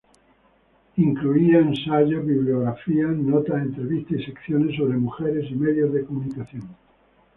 Incluía 0.97 1.59
ensayos, 1.59 2.25
bibliografías, 2.25 3.15
notas, 3.17 3.61
entrevistas, 3.61 4.17
y 4.21 4.23
secciones 4.25 4.75
sobre 4.75 4.97
mujeres 4.97 5.45
y 5.51 5.53
medios 5.53 5.93
de 5.93 6.05
comunicación. 6.05 6.75